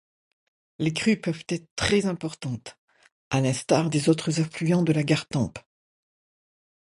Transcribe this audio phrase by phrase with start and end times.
[0.79, 2.75] Les crues peuvent être très importantes,
[3.29, 5.59] à l'instar des autres affluents de la Gartempe.